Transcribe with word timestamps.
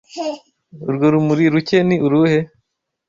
Urwo 0.87 1.05
rumuri 1.13 1.45
rucye 1.53 1.79
ni 1.87 1.95
uruhe? 2.05 2.39